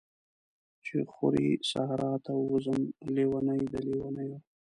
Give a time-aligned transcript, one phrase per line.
[0.83, 2.81] چی خوری صحرا ته ووځم،
[3.13, 4.37] لیونۍ د لیونیو